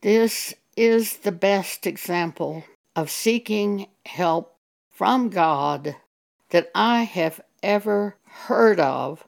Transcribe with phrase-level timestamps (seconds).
[0.00, 2.62] This is the best example
[2.94, 4.56] of seeking help
[4.92, 5.96] from God
[6.50, 9.26] that I have ever heard of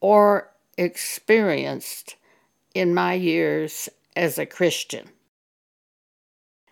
[0.00, 2.16] or experienced
[2.74, 5.10] in my years as a Christian.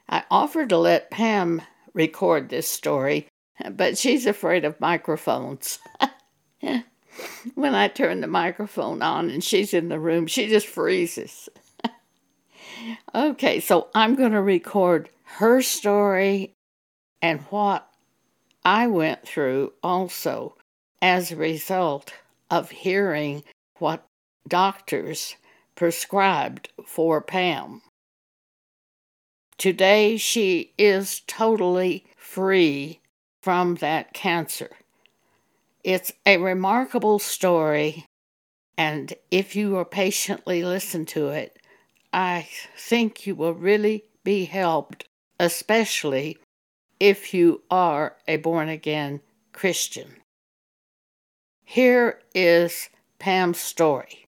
[0.08, 1.60] I offered to let Pam
[1.92, 3.26] record this story,
[3.70, 5.78] but she's afraid of microphones.
[7.54, 11.50] when I turn the microphone on and she's in the room, she just freezes.
[13.14, 15.08] Okay, so I'm going to record
[15.38, 16.52] her story
[17.20, 17.88] and what
[18.64, 20.56] I went through also
[21.00, 22.12] as a result
[22.50, 23.44] of hearing
[23.78, 24.06] what
[24.48, 25.36] doctors
[25.74, 27.82] prescribed for Pam.
[29.58, 33.00] Today, she is totally free
[33.42, 34.70] from that cancer.
[35.82, 38.06] It's a remarkable story,
[38.76, 41.58] and if you will patiently listen to it,
[42.12, 46.38] I think you will really be helped, especially
[46.98, 49.20] if you are a born again
[49.52, 50.16] Christian.
[51.64, 54.26] Here is Pam's story.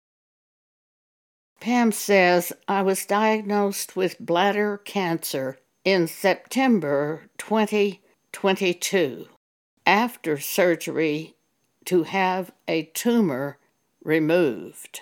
[1.61, 9.29] Pam says, I was diagnosed with bladder cancer in September 2022
[9.87, 11.35] after surgery
[11.87, 13.59] to have a tumor
[14.05, 15.01] removed.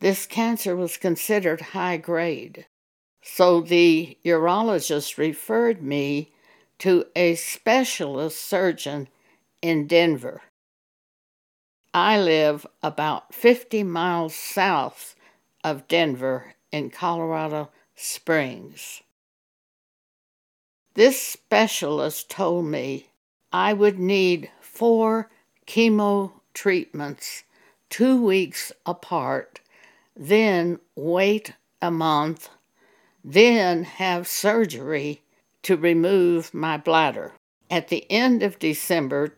[0.00, 2.66] This cancer was considered high grade,
[3.22, 6.32] so the urologist referred me
[6.78, 9.08] to a specialist surgeon
[9.62, 10.42] in Denver.
[11.94, 15.16] I live about 50 miles south
[15.64, 19.02] of Denver in Colorado Springs.
[20.92, 23.08] This specialist told me
[23.50, 25.30] I would need four
[25.66, 27.44] chemo treatments
[27.88, 29.60] two weeks apart,
[30.16, 32.48] then wait a month,
[33.22, 35.20] then have surgery
[35.62, 37.34] to remove my bladder.
[37.68, 39.36] At the end of December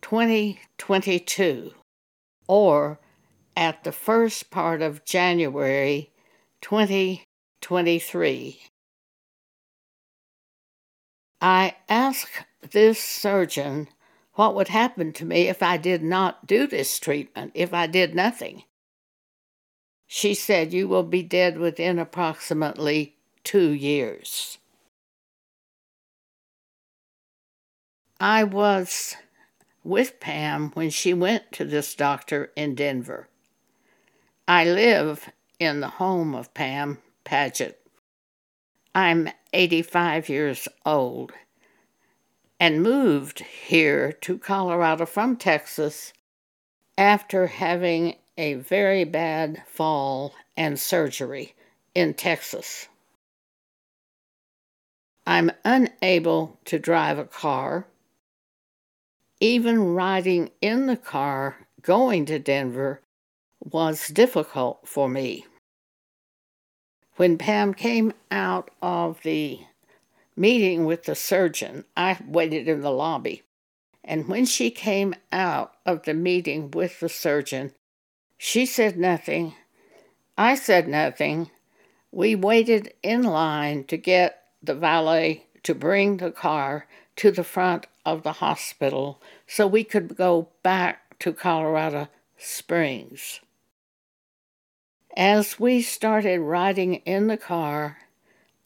[0.00, 1.74] 2022,
[2.46, 2.98] or
[3.56, 6.10] at the first part of January
[6.60, 8.60] 2023.
[11.40, 13.88] I asked this surgeon
[14.34, 18.14] what would happen to me if I did not do this treatment, if I did
[18.14, 18.64] nothing.
[20.16, 24.58] She said, You will be dead within approximately two years.
[28.20, 29.16] I was
[29.82, 33.26] with Pam when she went to this doctor in Denver.
[34.46, 37.74] I live in the home of Pam Padgett.
[38.94, 41.32] I'm 85 years old
[42.60, 46.12] and moved here to Colorado from Texas
[46.96, 51.54] after having a very bad fall and surgery
[51.94, 52.88] in Texas.
[55.26, 57.86] I'm unable to drive a car
[59.44, 63.02] even riding in the car going to Denver
[63.62, 65.44] was difficult for me.
[67.16, 69.60] When Pam came out of the
[70.34, 73.42] meeting with the surgeon, I waited in the lobby.
[74.02, 77.72] And when she came out of the meeting with the surgeon,
[78.36, 79.54] she said nothing.
[80.36, 81.50] I said nothing.
[82.10, 86.86] We waited in line to get the valet to bring the car
[87.16, 92.08] to the front of the hospital so we could go back to Colorado
[92.38, 93.40] Springs.
[95.16, 97.98] As we started riding in the car,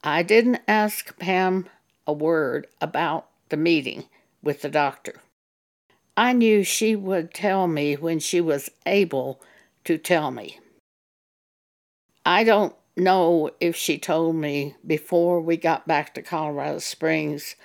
[0.03, 1.69] I didn't ask Pam
[2.07, 4.05] a word about the meeting
[4.43, 5.21] with the doctor.
[6.17, 9.41] I knew she would tell me when she was able
[9.89, 10.59] to tell me.
[12.23, 17.57] I don't know if she told me before we got back to Colorado Springs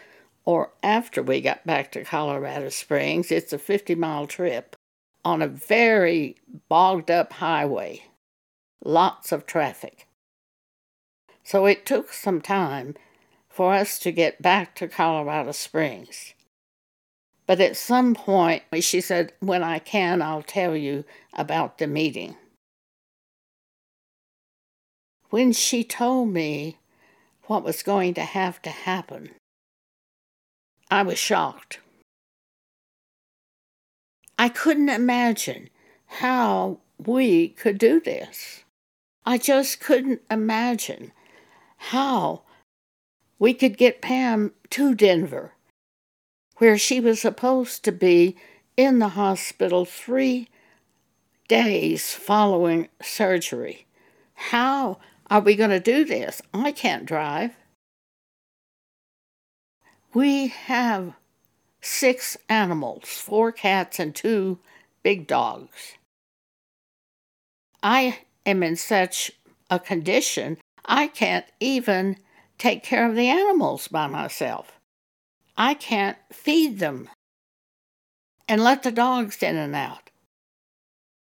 [0.45, 3.29] or after we got back to Colorado Springs.
[3.29, 4.77] It's a 50 mile trip
[5.25, 6.37] on a very
[6.69, 8.03] bogged up highway,
[8.85, 10.07] lots of traffic.
[11.43, 12.95] So it took some time
[13.49, 16.35] for us to get back to Colorado Springs.
[17.45, 21.03] But at some point, she said, When I can, I'll tell you
[21.33, 22.37] about the meeting.
[25.29, 26.77] When she told me
[27.45, 29.31] what was going to have to happen,
[30.89, 31.79] I was shocked.
[34.37, 35.69] I couldn't imagine
[36.05, 38.63] how we could do this.
[39.25, 41.11] I just couldn't imagine
[41.77, 42.43] how
[43.39, 45.53] we could get Pam to Denver,
[46.57, 48.37] where she was supposed to be
[48.77, 50.49] in the hospital three
[51.47, 53.85] days following surgery.
[54.35, 56.41] How are we going to do this?
[56.53, 57.51] I can't drive.
[60.13, 61.13] We have
[61.81, 64.59] six animals four cats and two
[65.01, 65.93] big dogs.
[67.81, 69.31] I am in such
[69.69, 72.17] a condition, I can't even
[72.57, 74.79] take care of the animals by myself.
[75.55, 77.09] I can't feed them
[78.47, 80.09] and let the dogs in and out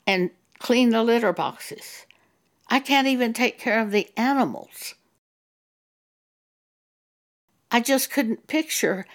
[0.08, 2.06] and clean the litter boxes.
[2.68, 4.96] I can't even take care of the animals.
[7.70, 9.06] I just couldn't picture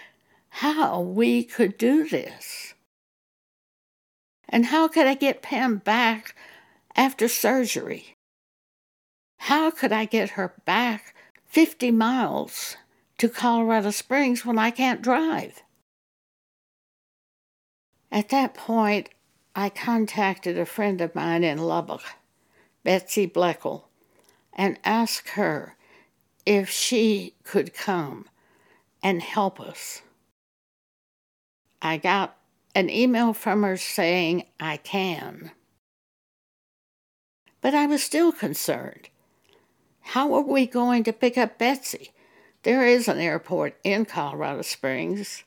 [0.49, 2.73] how we could do this.
[4.49, 6.35] And how could I get Pam back
[6.95, 8.15] after surgery?
[9.39, 11.13] How could I get her back
[11.45, 12.77] 50 miles
[13.17, 15.63] to Colorado Springs when I can't drive?
[18.11, 19.09] At that point,
[19.55, 22.03] I contacted a friend of mine in Lubbock,
[22.83, 23.83] Betsy Bleckel,
[24.53, 25.75] and asked her
[26.45, 28.25] if she could come
[29.03, 30.01] and help us.
[31.81, 32.37] I got
[32.73, 35.51] an email from her saying I can.
[37.61, 39.09] But I was still concerned.
[40.01, 42.11] How are we going to pick up Betsy?
[42.67, 45.45] There is an airport in Colorado Springs.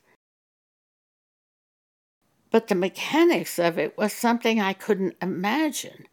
[2.50, 6.06] But the mechanics of it was something I couldn't imagine.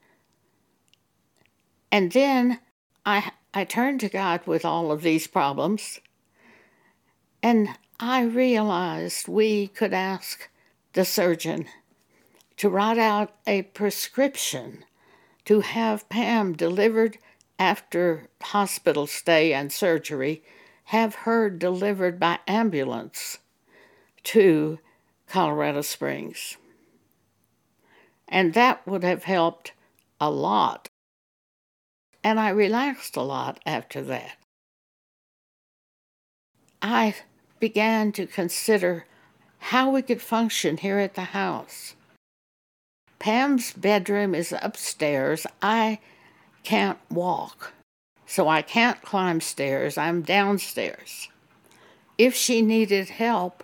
[1.94, 2.60] And then
[3.06, 6.02] I, I turned to God with all of these problems,
[7.42, 7.70] and
[8.02, 10.50] I realized we could ask
[10.92, 11.68] the surgeon
[12.58, 14.84] to write out a prescription
[15.46, 17.18] to have Pam delivered
[17.58, 20.44] after hospital stay and surgery,
[20.88, 23.40] have her delivered by ambulance
[24.24, 24.80] to
[25.28, 26.56] Colorado Springs.
[28.28, 29.74] And that would have helped
[30.22, 30.88] a lot.
[32.24, 34.38] And I relaxed a lot after that.
[36.82, 37.16] I
[37.60, 39.06] began to consider
[39.60, 41.96] how we could function here at the house.
[43.20, 45.46] Pam's bedroom is upstairs.
[45.62, 46.00] I
[46.64, 47.74] can't walk,
[48.28, 49.98] so I can't climb stairs.
[49.98, 51.30] I'm downstairs.
[52.18, 53.64] If she needed help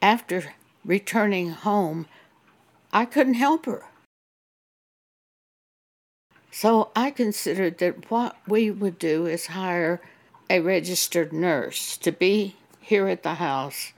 [0.00, 0.54] after
[0.84, 2.06] returning home,
[2.92, 3.84] I couldn't help her.
[6.50, 10.00] So I considered that what we would do is hire
[10.48, 13.92] a registered nurse to be here at the house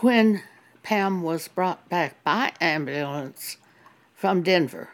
[0.00, 0.42] when
[0.82, 3.56] Pam was brought back by ambulance
[4.14, 4.90] from Denver.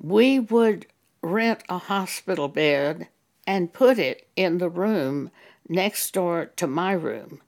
[0.00, 0.86] We would
[1.22, 3.08] rent a hospital bed
[3.46, 5.30] and put it in the room
[5.68, 7.40] next door to my room,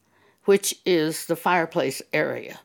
[0.44, 2.60] which is the fireplace area.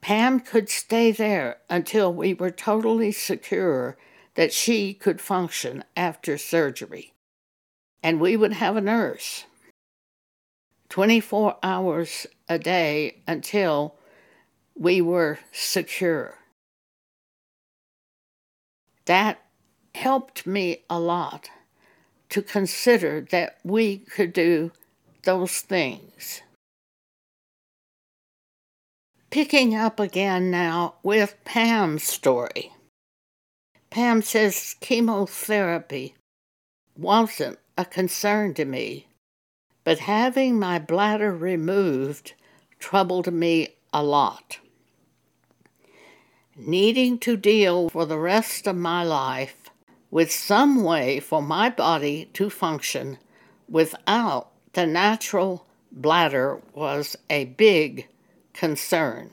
[0.00, 3.96] Pam could stay there until we were totally secure
[4.34, 7.12] that she could function after surgery.
[8.02, 9.44] And we would have a nurse
[10.88, 13.96] 24 hours a day until
[14.76, 16.37] we were secure.
[19.08, 19.42] That
[19.94, 21.48] helped me a lot
[22.28, 24.70] to consider that we could do
[25.22, 26.42] those things.
[29.30, 32.70] Picking up again now with Pam's story.
[33.88, 36.14] Pam says chemotherapy
[36.94, 39.08] wasn't a concern to me,
[39.84, 42.34] but having my bladder removed
[42.78, 44.58] troubled me a lot.
[46.60, 49.70] Needing to deal for the rest of my life
[50.10, 53.18] with some way for my body to function
[53.68, 58.08] without the natural bladder was a big
[58.54, 59.30] concern.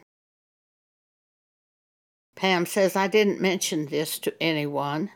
[2.36, 5.10] Pam says I didn't mention this to anyone,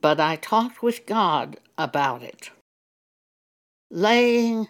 [0.00, 2.50] but I talked with God about it,
[3.90, 4.68] laying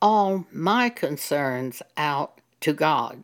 [0.00, 3.22] all my concerns out to God.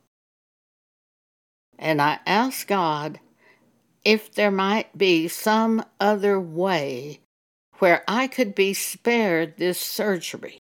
[1.79, 3.21] And I asked God
[4.05, 7.21] if there might be some other way
[7.79, 10.59] where I could be spared this surgery.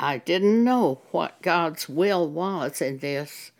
[0.00, 3.52] I didn't know what God's will was in this,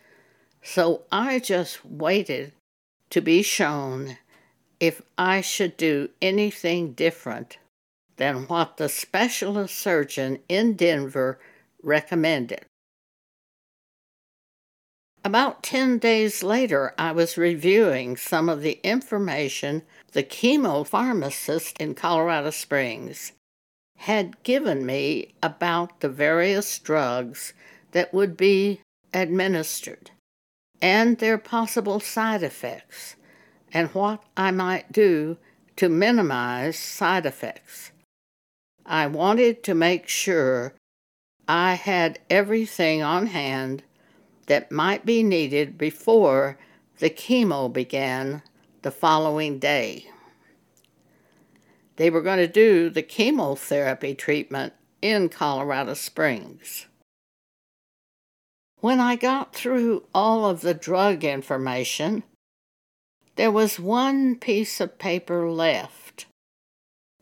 [0.62, 2.52] so I just waited
[3.10, 4.18] to be shown
[4.80, 7.58] if I should do anything different
[8.16, 11.38] than what the specialist surgeon in Denver
[11.82, 12.64] recommended.
[15.26, 21.94] About 10 days later, I was reviewing some of the information the chemo pharmacist in
[21.94, 23.32] Colorado Springs
[23.96, 27.54] had given me about the various drugs
[27.92, 28.82] that would be
[29.14, 30.10] administered
[30.82, 33.16] and their possible side effects
[33.72, 35.38] and what I might do
[35.76, 37.92] to minimize side effects.
[38.84, 40.74] I wanted to make sure
[41.48, 43.84] I had everything on hand
[44.46, 46.58] that might be needed before
[46.98, 48.42] the chemo began
[48.82, 50.06] the following day.
[51.96, 56.86] They were going to do the chemotherapy treatment in Colorado Springs.
[58.80, 62.22] When I got through all of the drug information,
[63.36, 66.26] there was one piece of paper left.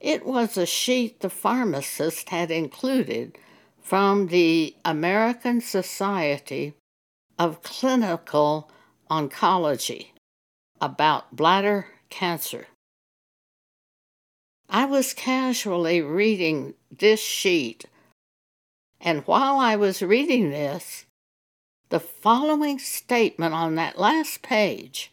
[0.01, 3.39] It was a sheet the pharmacist had included
[3.81, 6.75] from the American Society
[7.39, 8.71] of Clinical
[9.11, 10.09] Oncology
[10.81, 12.67] about bladder cancer.
[14.69, 17.85] I was casually reading this sheet,
[19.01, 21.05] and while I was reading this,
[21.91, 25.13] the following statement on that last page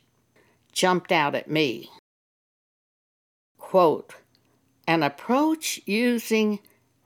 [0.72, 1.90] jumped out at me.
[3.58, 4.16] Quote,
[4.88, 6.60] an approach using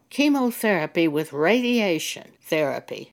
[0.10, 3.12] chemotherapy with radiation therapy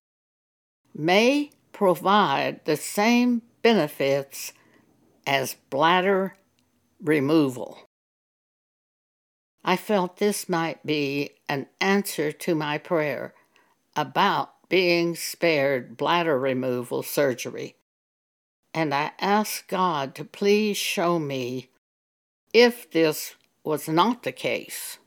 [0.94, 1.50] may
[1.80, 4.52] provide the same benefits
[5.26, 6.36] as bladder
[7.02, 7.88] removal.
[9.64, 13.32] I felt this might be an answer to my prayer
[13.96, 17.76] about being spared bladder removal surgery.
[18.74, 21.70] And I asked God to please show me
[22.52, 24.98] if this was not the case.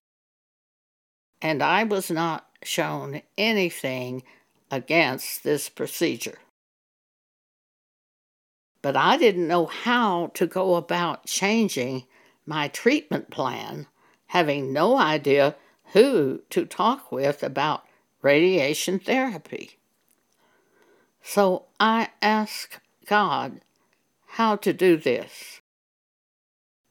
[1.40, 4.24] And I was not shown anything
[4.72, 6.40] against this procedure.
[8.84, 12.04] But I didn't know how to go about changing
[12.46, 13.88] my treatment plan,
[14.28, 15.56] having no idea
[15.94, 17.86] who to talk with about
[18.22, 19.80] radiation therapy.
[21.22, 23.62] So I asked God
[24.28, 25.62] how to do this.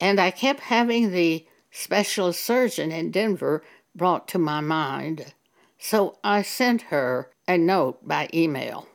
[0.01, 3.63] And I kept having the specialist surgeon in Denver
[3.95, 5.35] brought to my mind,
[5.79, 8.89] so I sent her a note by email.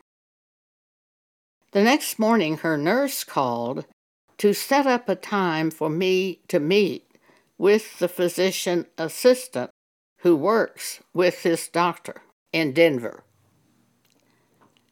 [1.78, 3.86] The next morning, her nurse called
[4.40, 7.08] to set up a time for me to meet
[7.60, 9.70] with the physician assistant
[10.22, 13.24] who works with this doctor in Denver.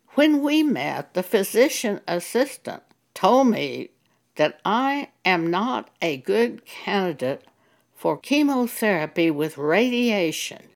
[0.09, 2.83] When we met, the physician assistant
[3.15, 3.89] told me
[4.35, 7.45] that I am not a good candidate
[7.95, 10.67] for chemotherapy with radiation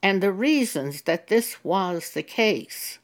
[0.00, 3.00] and the reasons that this was the case.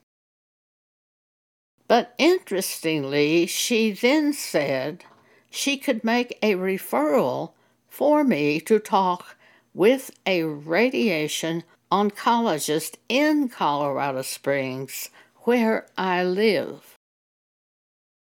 [1.89, 5.05] But interestingly, she then said
[5.51, 7.53] she could make a referral
[7.89, 9.37] for me to talk
[9.73, 15.09] with a radiation oncologist in Colorado Springs,
[15.45, 16.99] where I live.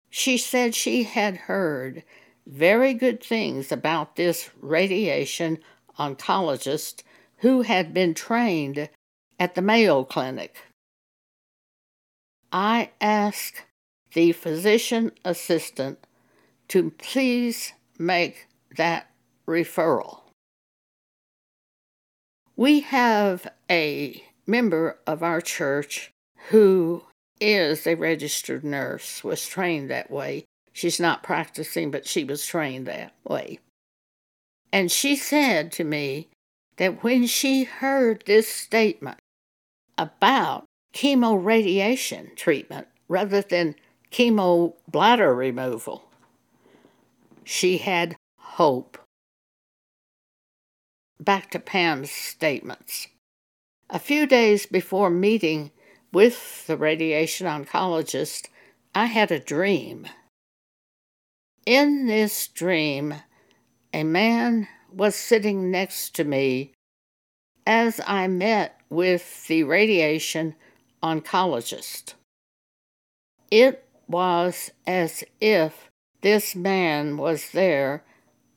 [0.09, 2.02] She said she had heard
[2.47, 5.59] very good things about this radiation
[5.99, 7.02] oncologist
[7.38, 8.88] who had been trained
[9.38, 10.57] at the Mayo Clinic.
[12.52, 13.64] I asked
[14.12, 15.99] the physician assistant
[16.69, 19.11] to please make that
[19.47, 20.21] referral.
[22.57, 26.11] We have a member of our church
[26.49, 27.04] who
[27.40, 30.45] is a registered nurse, was trained that way.
[30.73, 33.61] She's not practicing, but she was trained that way.
[34.73, 36.28] And she said to me
[36.76, 39.19] that when she heard this statement
[39.99, 43.75] about chemoradiation treatment rather than
[44.11, 46.04] chemo bladder removal,
[47.44, 48.99] she had hope
[51.18, 53.09] back to Pam's statements.
[53.88, 55.70] A few days before meeting
[56.12, 58.49] with the radiation oncologist,
[58.94, 60.06] I had a dream.
[61.66, 63.14] In this dream,
[63.92, 66.73] a man was sitting next to me
[67.66, 70.56] as I met with the radiation
[71.02, 72.14] oncologist.
[73.50, 75.90] It was as if
[76.21, 78.04] this man was there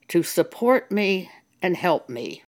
[0.09, 1.31] to support me
[1.61, 2.43] and help me.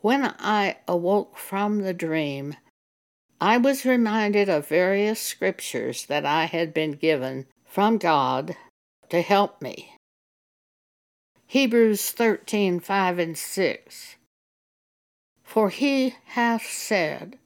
[0.00, 2.56] When I awoke from the dream,
[3.40, 8.56] I was reminded of various scriptures that I had been given from God
[9.08, 9.96] to help me.
[11.46, 14.16] Hebrews 13 5 and 6.
[15.44, 17.38] For he hath said,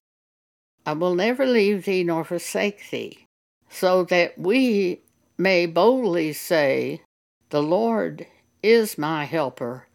[0.86, 3.26] I will never leave thee nor forsake thee,
[3.68, 5.02] so that we
[5.36, 7.02] may boldly say,
[7.50, 8.26] The Lord
[8.62, 9.86] is my helper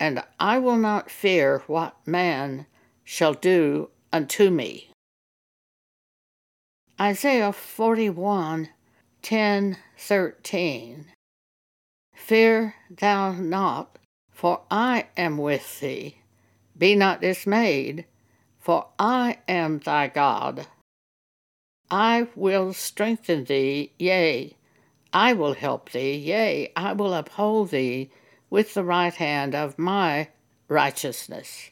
[0.00, 2.64] and I will not fear what man
[3.04, 4.88] shall do unto me.
[6.98, 8.70] Isaiah 41
[9.22, 11.06] 10 13.
[12.14, 13.98] Fear thou not,
[14.32, 16.16] for I am with thee.
[16.76, 18.06] Be not dismayed,
[18.70, 20.68] for I am thy God.
[21.90, 24.54] I will strengthen thee, yea,
[25.12, 28.10] I will help thee, yea, I will uphold thee
[28.48, 30.28] with the right hand of my
[30.68, 31.70] righteousness.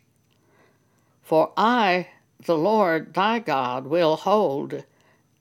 [1.23, 2.09] For I,
[2.45, 4.83] the Lord thy God, will hold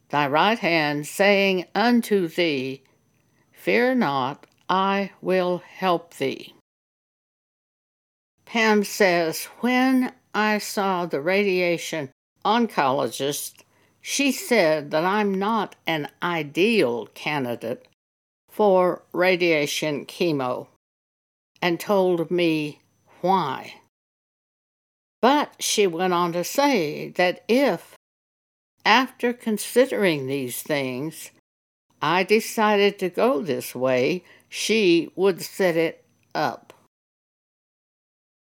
[0.09, 2.83] thy right hand, saying unto thee,
[3.51, 6.53] Fear not, I will help thee.
[8.45, 12.12] Pam says, When I saw the radiation
[12.46, 13.63] oncologist,
[14.01, 17.88] she said that I'm not an ideal candidate
[18.48, 20.67] for radiation chemo
[21.60, 22.82] and told me
[23.22, 23.82] why.
[25.24, 27.96] But she went on to say that if,
[28.86, 31.32] after considering these things,
[32.00, 36.74] I decided to go this way, she would set it up.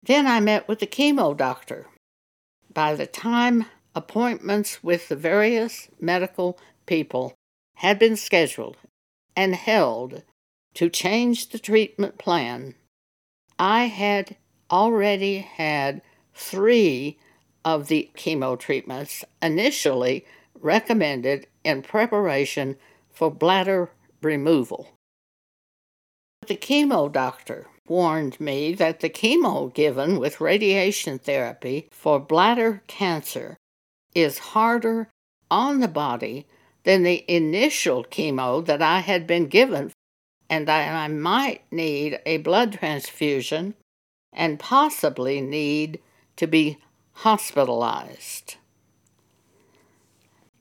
[0.06, 1.88] Then I met with the chemo doctor.
[2.72, 7.34] By the time appointments with the various medical people
[7.76, 8.78] had been scheduled
[9.36, 10.22] and held
[10.76, 12.76] to change the treatment plan,
[13.58, 14.36] I had
[14.70, 16.02] already had
[16.36, 17.18] three
[17.64, 22.78] of the chemo treatments initially recommended in preparation
[23.12, 23.90] for bladder
[24.22, 24.90] removal.
[26.46, 33.58] The chemo doctor warned me that the chemo given with radiation therapy for bladder cancer
[34.14, 35.10] is harder
[35.52, 36.46] on the body
[36.84, 39.92] than the initial chemo that I had been given,
[40.50, 43.74] and that I might need a blood transfusion
[44.32, 46.00] and possibly need
[46.36, 46.78] to be
[47.14, 48.56] hospitalized.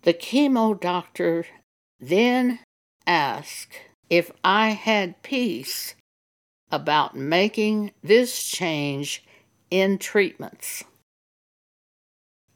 [0.02, 1.46] The chemo doctor
[1.98, 2.60] then
[3.06, 3.78] asked
[4.08, 5.94] if I had peace
[6.74, 9.24] about making this change
[9.70, 10.84] in treatments.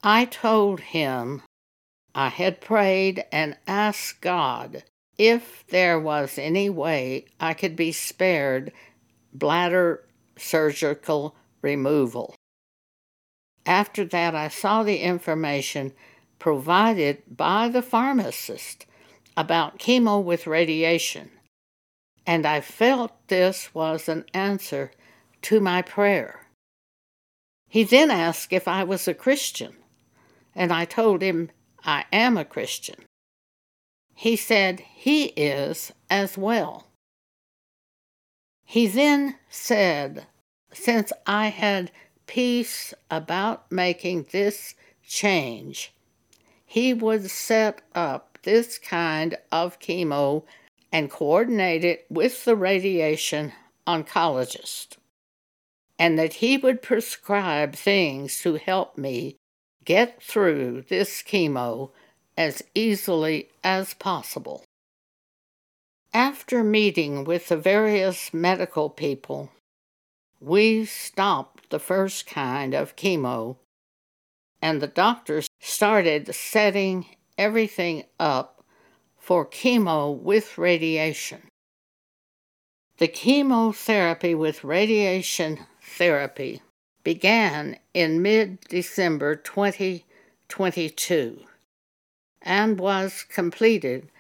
[0.03, 1.43] I told him
[2.15, 4.85] I had prayed and asked God
[5.17, 8.73] if there was any way I could be spared
[9.33, 10.05] bladder
[10.37, 12.35] surgical removal.
[13.67, 15.93] After that, I saw the information
[16.39, 18.87] provided by the pharmacist
[19.37, 21.31] about chemo with radiation,
[22.29, 24.91] and I felt this was an answer
[25.41, 26.47] to my prayer.
[27.71, 29.77] He then asked if I was a Christian,
[30.55, 31.51] and I told him
[31.87, 33.07] I am a Christian.
[34.15, 36.89] He said he is as well.
[38.67, 40.27] He then said,
[40.71, 41.91] since I had
[42.27, 45.95] peace about making this change,
[46.67, 50.45] he would set up this kind of chemo
[50.93, 53.53] and coordinate it with the radiation
[53.87, 54.97] oncologist,
[55.99, 59.37] and that he would prescribe things to help me
[59.85, 61.91] get through this chemo
[62.37, 64.63] as easily as possible.
[66.15, 69.51] After meeting with the various medical people,
[70.41, 73.57] we stopped the first kind of chemo,
[74.63, 78.58] and the doctors started setting everything up
[79.29, 81.43] for chemo with radiation.
[82.97, 86.63] The chemotherapy with radiation therapy
[87.05, 91.41] began in mid December 2022
[92.41, 94.11] and was completed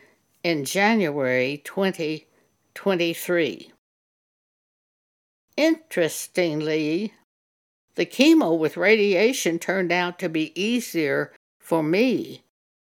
[0.44, 3.72] in January 2023.
[5.56, 7.14] Interestingly,
[7.94, 12.42] the chemo with radiation turned out to be easier for me,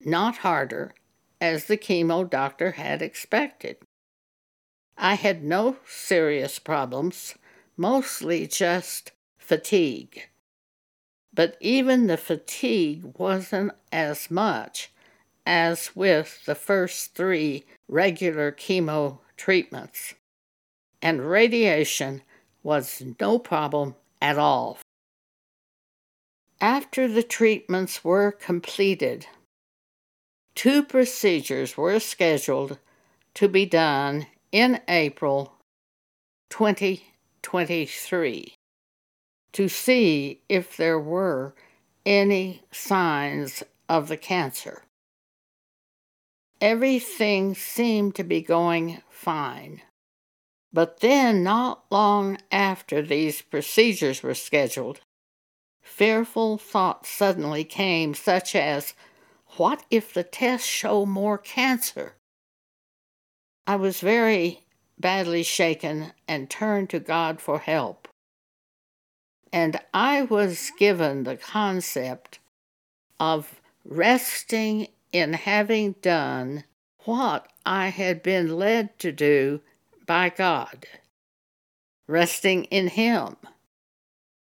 [0.03, 0.95] not harder,
[1.41, 3.77] as the chemo doctor had expected.
[4.97, 7.35] I had no serious problems,
[7.77, 10.27] mostly just fatigue.
[11.33, 14.91] But even the fatigue wasn't as much
[15.45, 20.15] as with the first three regular chemo treatments,
[21.01, 22.21] and radiation
[22.61, 24.77] was no problem at all.
[26.61, 29.27] After the treatments were completed,
[30.59, 32.77] two procedures were scheduled
[33.33, 35.53] to be done in April
[36.49, 38.53] 2023
[39.53, 41.55] to see if there were
[42.05, 44.83] any signs of the cancer.
[46.59, 49.81] Everything seemed to be going fine.
[50.73, 54.99] But then, not long after these procedures were scheduled,
[55.81, 58.93] fearful thoughts suddenly came, such as,
[59.57, 62.13] What if the tests show more cancer?
[63.67, 64.65] I was very
[64.97, 68.07] badly shaken and turned to God for help.
[69.51, 72.39] And I was given the concept
[73.19, 76.63] of resting in having done
[77.05, 79.61] what I had been led to do
[80.05, 80.85] by God,
[82.07, 83.35] resting in Him,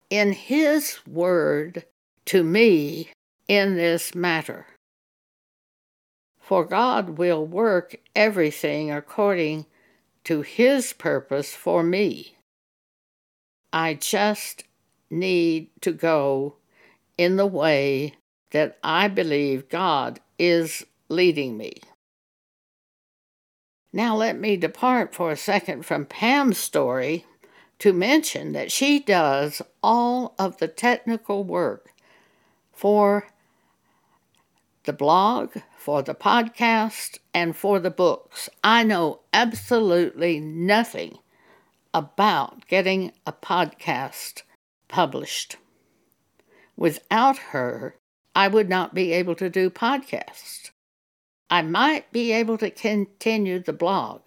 [0.09, 1.85] in His Word
[2.25, 3.09] to me
[3.47, 4.65] in this matter.
[6.47, 9.65] For God will work everything according
[10.23, 12.37] to His purpose for me.
[13.73, 14.63] I just
[15.09, 16.55] need to go
[17.17, 18.13] in the way
[18.51, 21.81] that I believe God is leading me.
[23.91, 27.25] Now, let me depart for a second from Pam's story
[27.79, 31.91] to mention that she does all of the technical work
[32.71, 33.27] for
[34.87, 38.49] the blog, for the podcast, and for the books.
[38.63, 41.19] I know absolutely nothing
[41.93, 44.43] about getting a podcast
[44.87, 45.57] published.
[46.77, 47.97] Without her,
[48.33, 50.71] I would not be able to do podcasts.
[51.49, 54.21] I might be able to continue the blog,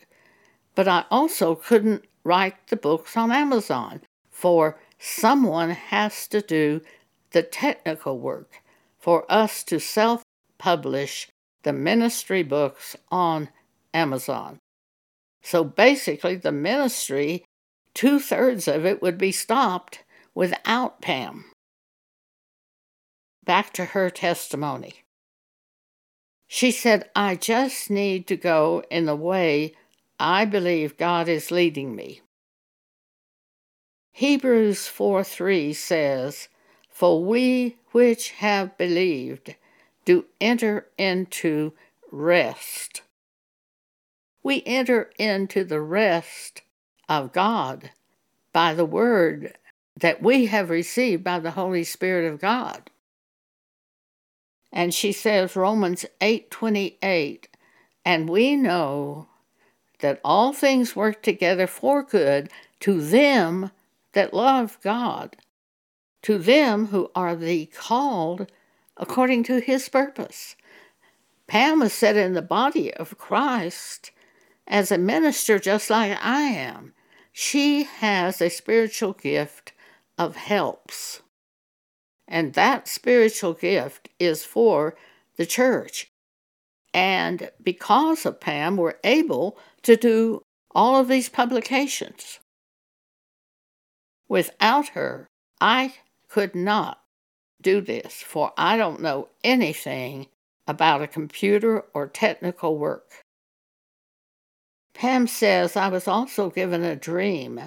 [0.75, 6.83] but I also couldn't write the books on Amazon, for someone has to do
[7.31, 8.63] the technical work
[8.99, 10.23] for us to self
[10.61, 11.29] publish
[11.63, 13.49] the ministry books on
[13.93, 14.59] Amazon.
[15.43, 17.45] So basically, the ministry,
[17.95, 21.47] two thirds of it would be stopped without Pam.
[23.43, 25.03] Back to her testimony.
[26.47, 29.73] She said, I just need to go in the way
[30.19, 32.21] I believe God is leading me.
[34.13, 36.49] Hebrews 4 3 says,
[36.91, 39.55] For we which have believed
[40.05, 41.73] do enter into
[42.11, 43.03] rest.
[44.43, 46.63] We enter into the rest
[47.09, 47.91] of God
[48.53, 49.57] by the word
[49.97, 52.91] that we have received by the Holy Spirit of God.
[54.73, 57.49] And she says Romans 8:28,
[58.05, 59.29] and we know
[59.99, 63.73] that all things work together for good to them
[64.13, 65.37] that love God,
[66.23, 68.51] to them who are the called
[69.01, 70.55] according to his purpose.
[71.49, 74.13] Pam was set in the body of Christ
[74.69, 76.93] as a minister just like I am.
[77.33, 79.73] She has a spiritual gift
[80.19, 81.23] of helps.
[82.29, 84.95] And that spiritual gift is for
[85.37, 86.13] the church.
[86.93, 92.39] And because of Pam, we're able to do all of these publications.
[94.29, 95.27] Without her,
[95.61, 95.95] I
[96.29, 97.01] could not
[97.63, 100.27] do this, for I don't know anything
[100.67, 103.25] about a computer or technical work.
[104.95, 107.61] Pam says I was also given a dream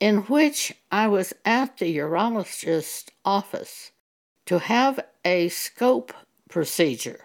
[0.00, 3.90] in which I was at the urologist's office
[4.46, 6.12] to have a scope
[6.48, 7.20] procedure.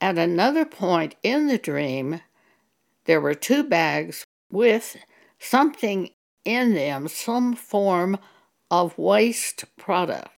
[0.00, 2.20] At another point in the dream,
[3.04, 4.96] there were two bags with
[5.38, 6.10] something
[6.44, 8.18] in them, some form
[8.70, 10.30] of waste product.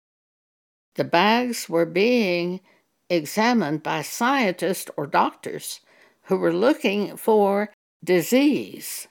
[0.95, 2.61] The bags were being
[3.09, 5.81] examined by scientists or doctors
[6.23, 9.07] who were looking for disease.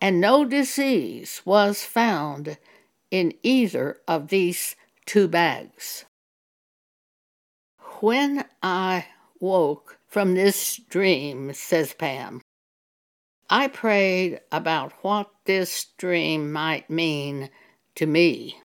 [0.00, 2.58] And no disease was found
[3.10, 6.04] in either of these two bags.
[8.00, 9.06] When I
[9.38, 12.42] woke from this dream, says Pam,
[13.48, 17.50] I prayed about what this dream might mean
[17.96, 18.60] to me,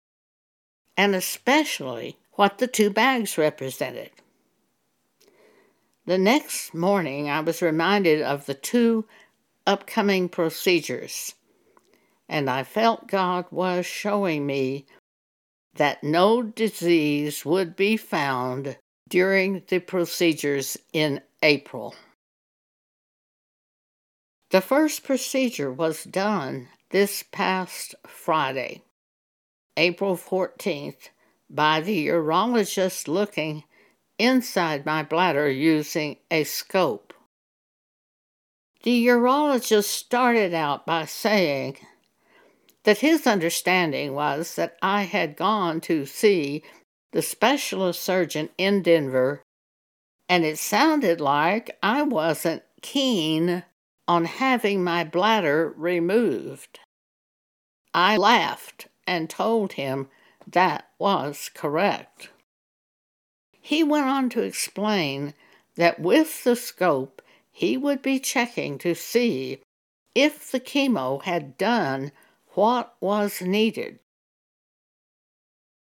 [0.98, 4.12] and especially what the two bags represented.
[6.06, 9.06] The next morning, I was reminded of the two
[9.66, 11.36] upcoming procedures
[12.30, 14.86] and I felt God was showing me
[15.76, 18.78] that no disease would be found
[19.10, 21.96] during the procedures in April.
[24.52, 28.84] The first procedure was done this past Friday,
[29.78, 31.10] April 14th,
[31.50, 33.64] by the urologist looking
[34.20, 37.14] inside my bladder using a scope.
[38.84, 41.78] The urologist started out by saying
[42.84, 46.64] that his understanding was that I had gone to see
[47.12, 49.44] the specialist surgeon in Denver,
[50.28, 53.64] and it sounded like I wasn't keen
[54.08, 56.80] on having my bladder removed.
[57.94, 60.08] I laughed and told him
[60.48, 62.30] that was correct.
[63.60, 65.34] He went on to explain
[65.76, 69.62] that with the scope, he would be checking to see
[70.16, 72.12] if the chemo had done
[72.50, 74.00] what was needed.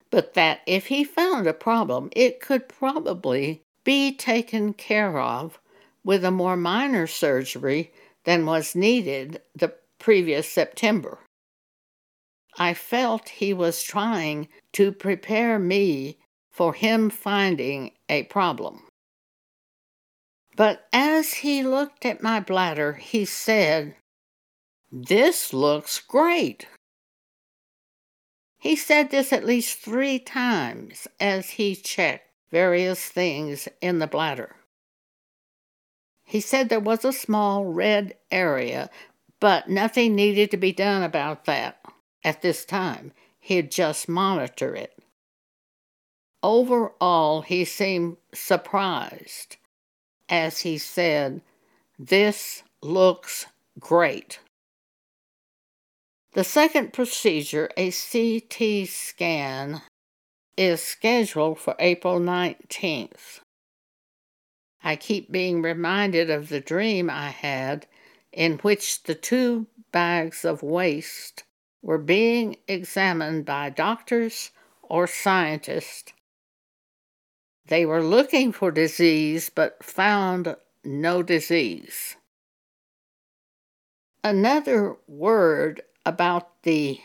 [0.10, 5.60] But that if he found a problem, it could probably be taken care of
[6.04, 7.92] with a more minor surgery
[8.26, 11.20] than was needed the previous September.
[12.58, 16.18] I felt he was trying to prepare me
[16.52, 18.84] for him finding a problem.
[20.58, 23.96] But as he looked at my bladder, he said,
[24.92, 26.68] This looks great.
[28.60, 34.58] He said this at least three times as he checked various things in the bladder.
[36.26, 38.90] He said there was a small red area,
[39.40, 41.82] but nothing needed to be done about that
[42.24, 43.14] at this time.
[43.40, 44.98] He'd just monitor it.
[46.44, 49.58] Overall, he seemed surprised
[50.32, 51.42] as he said,
[52.00, 53.46] This looks
[53.80, 54.40] great.
[56.34, 59.82] The second procedure, a CT scan,
[60.56, 63.42] is scheduled for April 19th.
[64.84, 67.86] I keep being reminded of the dream I had
[68.32, 71.44] in which the two bags of waste
[71.82, 74.52] were being examined by doctors
[74.84, 76.14] or scientists
[77.72, 82.18] they were looking for disease but found no disease.
[84.24, 87.00] Another word about the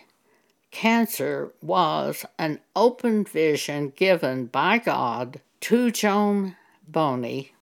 [0.73, 6.57] cancer was an open vision given by God to Joan
[6.89, 7.53] Boney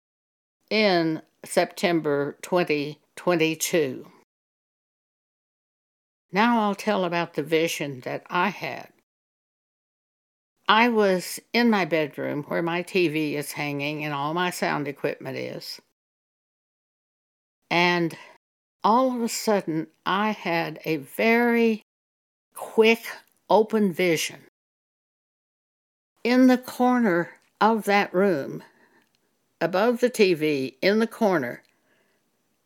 [0.70, 4.06] in September 2022.
[6.34, 8.88] Now I'll tell about the vision that I had.
[10.66, 15.36] I was in my bedroom where my TV is hanging and all my sound equipment
[15.36, 15.80] is.
[17.70, 18.18] And
[18.82, 21.84] all of a sudden, I had a very
[22.52, 23.06] quick,
[23.48, 24.40] open vision.
[26.24, 28.64] In the corner of that room,
[29.60, 31.62] above the TV, in the corner,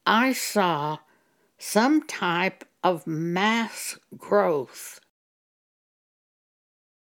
[0.06, 1.00] I saw
[1.58, 5.00] some type of mass growth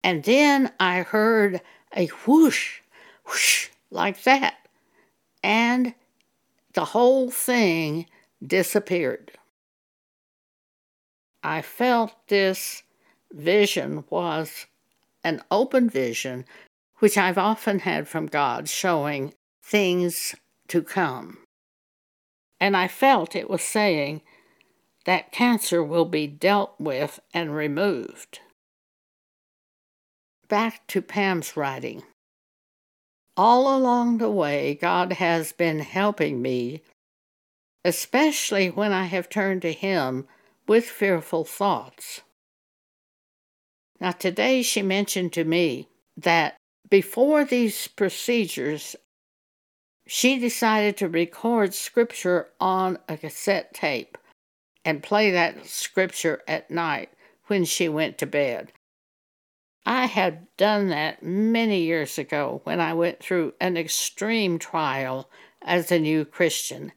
[0.03, 1.61] and then I heard
[1.95, 2.81] a whoosh,
[3.25, 4.55] whoosh, like that.
[5.41, 5.95] And
[6.73, 8.07] the whole thing
[8.45, 9.31] disappeared.
[11.41, 12.83] I felt this
[13.31, 14.65] vision was
[15.23, 16.45] an open vision,
[16.99, 20.35] which I've often had from God, showing things
[20.67, 21.37] to come.
[22.59, 24.21] And I felt it was saying
[25.05, 28.39] that cancer will be dealt with and removed
[30.53, 32.03] back to Pam's writing.
[33.35, 36.83] All along the way, God has been helping me,
[37.83, 40.27] especially when I have turned to Him
[40.67, 42.21] with fearful thoughts.
[43.99, 45.87] Now, today she mentioned to me
[46.17, 46.55] that
[46.87, 48.95] before these procedures,
[50.05, 54.19] she decided to record scripture on a cassette tape
[54.85, 57.09] and play that scripture at night
[57.47, 58.71] when she went to bed.
[59.85, 65.29] I had done that many years ago when I went through an extreme trial
[65.61, 66.93] as a new Christian,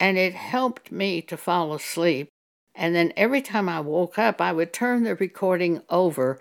[0.00, 2.28] and it helped me to fall asleep.
[2.74, 6.40] And then every time I woke up, I would turn the recording over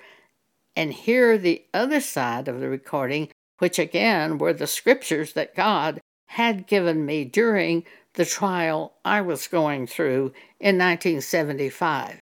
[0.76, 6.00] and hear the other side of the recording, which again were the scriptures that God
[6.28, 12.20] had given me during the trial I was going through in 1975.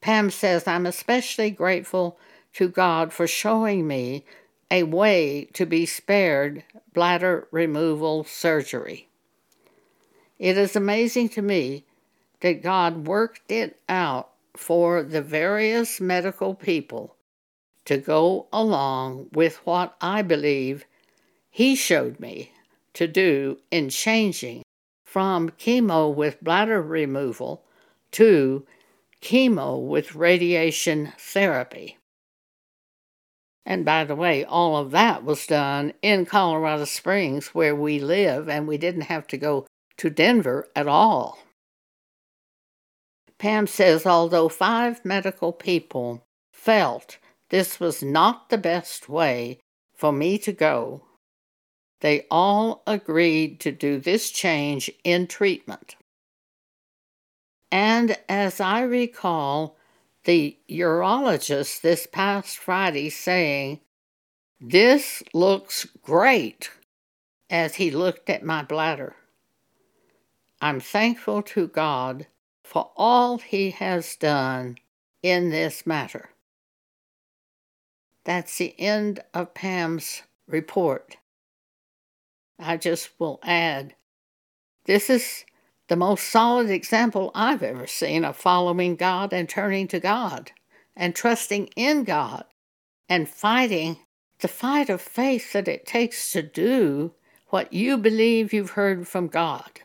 [0.00, 2.18] Pam says, I'm especially grateful
[2.54, 4.24] to God for showing me
[4.70, 9.08] a way to be spared bladder removal surgery.
[10.38, 11.84] It is amazing to me
[12.40, 17.16] that God worked it out for the various medical people
[17.84, 20.84] to go along with what I believe
[21.50, 22.52] He showed me
[22.96, 24.62] to do in changing
[25.04, 27.62] from chemo with bladder removal
[28.10, 28.66] to
[29.22, 31.98] chemo with radiation therapy.
[33.64, 38.48] And by the way, all of that was done in Colorado Springs, where we live,
[38.48, 41.38] and we didn't have to go to Denver at all.
[43.38, 47.18] Pam says although five medical people felt
[47.50, 49.58] this was not the best way
[49.94, 51.02] for me to go,
[52.00, 55.96] they all agreed to do this change in treatment.
[57.70, 59.76] And as I recall,
[60.24, 63.80] the urologist this past Friday saying,
[64.60, 66.70] This looks great,
[67.48, 69.16] as he looked at my bladder.
[70.60, 72.26] I'm thankful to God
[72.64, 74.78] for all He has done
[75.22, 76.30] in this matter.
[78.24, 81.16] That's the end of Pam's report.
[82.58, 83.94] I just will add
[84.86, 85.44] this is
[85.88, 90.52] the most solid example I've ever seen of following God and turning to God
[90.96, 92.44] and trusting in God
[93.08, 93.98] and fighting
[94.40, 97.12] the fight of faith that it takes to do
[97.48, 99.80] what you believe you've heard from God.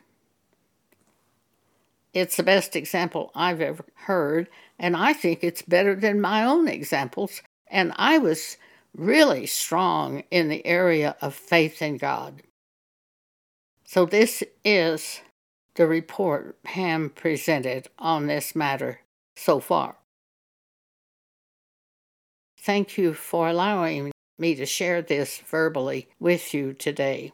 [2.12, 6.68] It's the best example I've ever heard, and I think it's better than my own
[6.68, 7.40] examples.
[7.68, 8.58] And I was
[8.94, 12.42] really strong in the area of faith in God.
[13.92, 15.20] So, this is
[15.74, 19.00] the report Pam presented on this matter
[19.36, 19.96] so far.
[22.58, 27.32] Thank you for allowing me to share this verbally with you today.